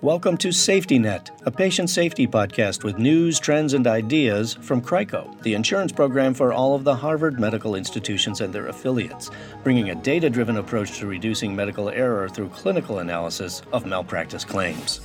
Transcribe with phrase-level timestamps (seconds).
[0.00, 5.42] Welcome to Safety Net, a patient safety podcast with news, trends, and ideas from CRICO,
[5.42, 9.32] the insurance program for all of the Harvard medical institutions and their affiliates,
[9.64, 15.00] bringing a data driven approach to reducing medical error through clinical analysis of malpractice claims.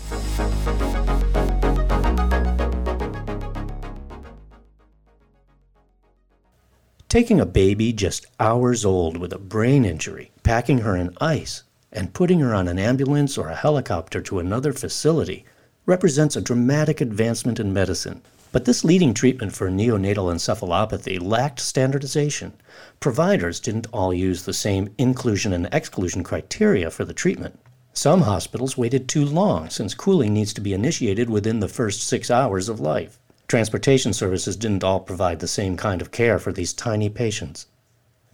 [7.09, 12.13] Taking a baby just hours old with a brain injury, packing her in ice, and
[12.13, 15.45] putting her on an ambulance or a helicopter to another facility
[15.85, 18.21] represents a dramatic advancement in medicine.
[18.51, 22.53] But this leading treatment for neonatal encephalopathy lacked standardization.
[22.99, 27.59] Providers didn't all use the same inclusion and exclusion criteria for the treatment.
[27.93, 32.29] Some hospitals waited too long since cooling needs to be initiated within the first six
[32.29, 33.19] hours of life.
[33.47, 37.67] Transportation services didn't all provide the same kind of care for these tiny patients.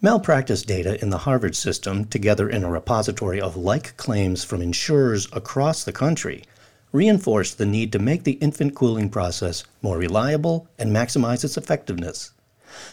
[0.04, 5.30] Malpractice data in the Harvard system, together in a repository of like claims from insurers
[5.32, 6.44] across the country,
[6.92, 12.32] reinforced the need to make the infant cooling process more reliable and maximize its effectiveness.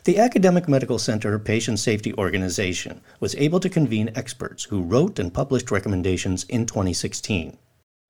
[0.04, 5.34] The Academic Medical Center Patient Safety Organization was able to convene experts who wrote and
[5.34, 7.58] published recommendations in 2016.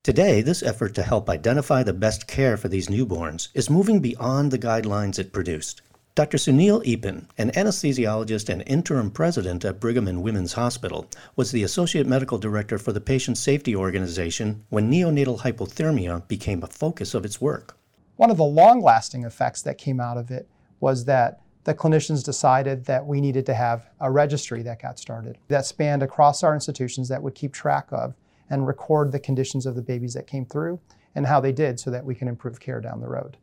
[0.04, 4.50] Today, this effort to help identify the best care for these newborns is moving beyond
[4.50, 5.80] the guidelines it produced.
[6.20, 6.36] Dr.
[6.36, 12.06] Sunil Eappen, an anesthesiologist and interim president at Brigham and Women's Hospital, was the associate
[12.06, 17.40] medical director for the Patient Safety Organization when neonatal hypothermia became a focus of its
[17.40, 17.74] work.
[18.16, 20.46] One of the long lasting effects that came out of it
[20.78, 25.38] was that the clinicians decided that we needed to have a registry that got started
[25.48, 28.14] that spanned across our institutions that would keep track of
[28.50, 30.80] and record the conditions of the babies that came through
[31.14, 33.38] and how they did so that we can improve care down the road.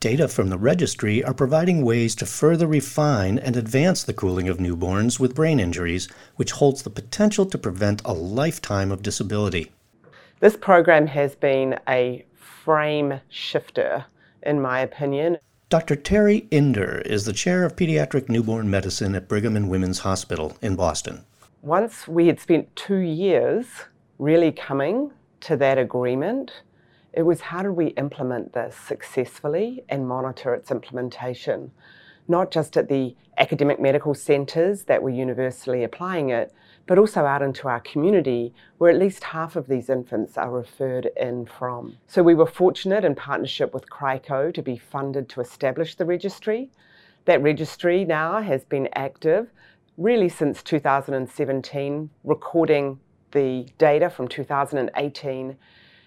[0.00, 4.56] Data from the registry are providing ways to further refine and advance the cooling of
[4.56, 9.70] newborns with brain injuries, which holds the potential to prevent a lifetime of disability.
[10.38, 14.06] This program has been a frame shifter,
[14.42, 15.36] in my opinion.
[15.68, 15.96] Dr.
[15.96, 20.76] Terrie Inder is the chair of pediatric newborn medicine at Brigham and Women's Hospital in
[20.76, 21.26] Boston.
[21.60, 23.66] Once we had spent two years
[24.18, 25.10] really coming
[25.40, 26.52] to that agreement,
[27.12, 31.72] it was how do we implement this successfully and monitor its implementation,
[32.28, 36.52] not just at the academic medical centres that were universally applying it,
[36.86, 41.10] but also out into our community where at least half of these infants are referred
[41.16, 41.96] in from.
[42.06, 46.70] So we were fortunate in partnership with CRICO to be funded to establish the registry.
[47.26, 49.48] That registry now has been active
[49.96, 52.98] really since 2017, recording
[53.32, 55.56] the data from 2018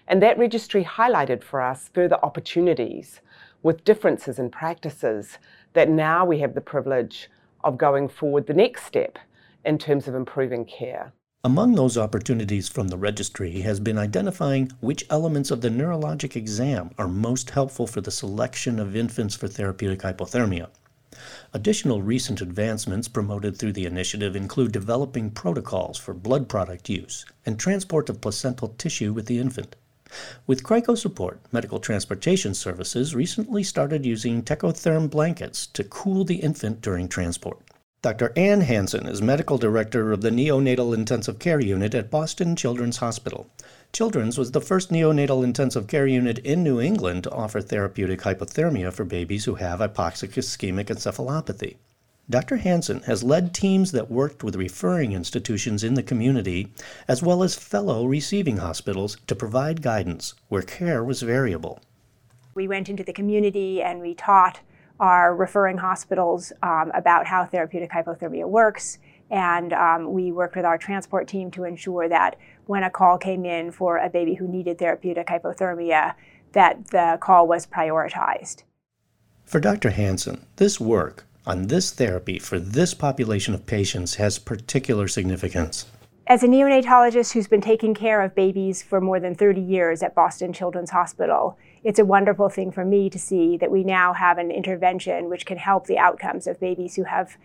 [0.06, 3.20] and that registry highlighted for us further opportunities
[3.62, 5.38] with differences in practices
[5.72, 7.28] that now we have the privilege
[7.62, 9.18] of going forward the next step
[9.64, 11.12] in terms of improving care.
[11.42, 16.90] Among those opportunities from the registry has been identifying which elements of the neurologic exam
[16.96, 20.68] are most helpful for the selection of infants for therapeutic hypothermia.
[21.52, 27.58] Additional recent advancements promoted through the initiative include developing protocols for blood product use and
[27.58, 29.76] transport of placental tissue with the infant.
[30.46, 36.80] With CRICO support, Medical Transportation Services recently started using Tecotherm blankets to cool the infant
[36.80, 37.58] during transport.
[38.04, 38.34] Dr.
[38.36, 43.48] Anne Hansen is medical director of the Neonatal Intensive Care Unit at Boston Children's Hospital.
[43.94, 48.92] Children's was the first neonatal intensive care unit in New England to offer therapeutic hypothermia
[48.92, 51.76] for babies who have hypoxic ischemic encephalopathy.
[52.30, 52.56] Dr.
[52.56, 56.72] Hansen has led teams that worked with referring institutions in the community,
[57.06, 61.80] as well as fellow receiving hospitals, to provide guidance where care was variable.
[62.54, 64.60] We went into the community and we taught
[65.00, 68.98] our referring hospitals um, about how therapeutic hypothermia works.
[69.30, 72.36] And um, we worked with our transport team to ensure that
[72.66, 76.14] when a call came in for a baby who needed therapeutic hypothermia,
[76.52, 78.62] that the call was prioritized.
[79.44, 79.90] For Dr.
[79.90, 85.86] Hansen, this work on this therapy for this population of patients has particular significance.
[86.26, 90.14] As a neonatologist who's been taking care of babies for more than 30 years at
[90.14, 94.38] Boston Children's Hospital, it's a wonderful thing for me to see that we now have
[94.38, 97.36] an intervention which can help the outcomes of babies who have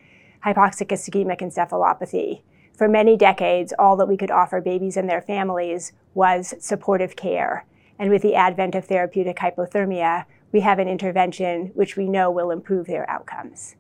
[0.46, 2.42] hypoxic ischemic encephalopathy.
[2.78, 7.66] For many decades, all that we could offer babies and their families was supportive care.
[8.00, 12.50] And with the advent of therapeutic hypothermia, we have an intervention which we know will
[12.50, 13.76] improve their outcomes.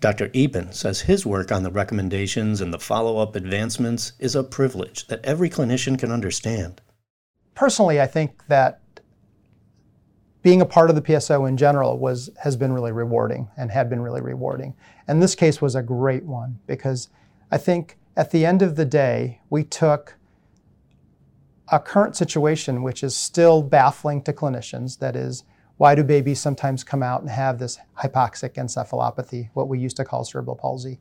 [0.00, 0.28] Dr.
[0.28, 5.06] Eappen says his work on the recommendations and the follow up advancements is a privilege
[5.06, 6.82] that every clinician can understand.
[7.54, 8.80] Personally, I think that
[10.42, 13.88] being a part of the PSO in general was, has been really rewarding and had
[13.88, 14.74] been really rewarding.
[15.08, 17.08] And this case was a great one because
[17.50, 20.14] I think at the end of the day, we took
[21.68, 25.42] a current situation which is still baffling to clinicians that is,
[25.78, 30.04] why do babies sometimes come out and have this hypoxic encephalopathy, what we used to
[30.04, 30.98] call cerebral palsy?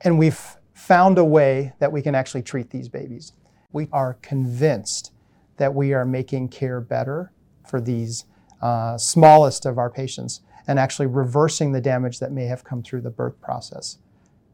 [0.00, 3.32] And we've found a way that we can actually treat these babies.
[3.72, 5.12] We are convinced
[5.56, 7.32] that we are making care better
[7.68, 8.24] for these
[8.60, 13.02] uh, smallest of our patients and actually reversing the damage that may have come through
[13.02, 13.98] the birth process.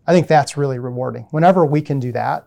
[0.06, 1.26] I think that's really rewarding.
[1.31, 2.46] Whenever we can do that,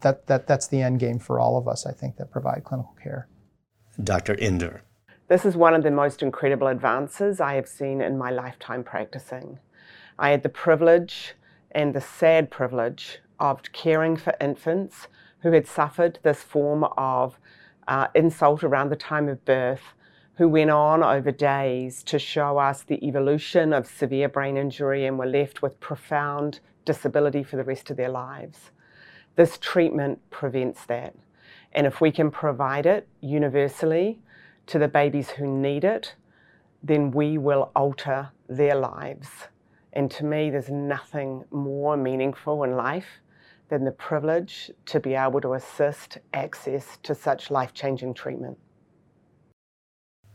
[0.00, 2.96] that, that that's the end game for all of us, I think, that provide clinical
[3.02, 3.28] care.
[4.02, 4.34] Dr.
[4.36, 4.80] Inder.
[5.32, 9.60] This is one of the most incredible advances I have seen in my lifetime practicing.
[10.18, 11.32] I had the privilege
[11.70, 15.08] and the sad privilege of caring for infants
[15.38, 17.38] who had suffered this form of
[17.88, 19.94] uh, insult around the time of birth,
[20.34, 25.18] who went on over days to show us the evolution of severe brain injury and
[25.18, 28.70] were left with profound disability for the rest of their lives.
[29.36, 31.14] This treatment prevents that.
[31.72, 34.18] And if we can provide it universally
[34.66, 36.14] to the babies who need it,
[36.82, 39.28] then we will alter their lives.
[39.92, 43.06] And to me, there's nothing more meaningful in life
[43.68, 48.58] than the privilege to be able to assist access to such life changing treatment.